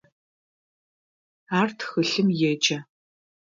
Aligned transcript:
Ар 1.59 1.69
тхылъым 1.77 2.27
еджэ. 2.51 2.77